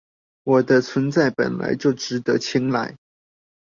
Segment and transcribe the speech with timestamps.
[0.45, 2.95] 我的存在本來就值得青睞